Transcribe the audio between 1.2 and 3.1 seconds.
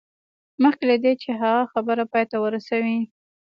چې هغه خبره پای ته ورسوي